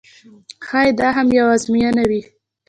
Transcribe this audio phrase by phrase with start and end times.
[0.65, 2.21] ښایي دا هم یوه آزموینه وي.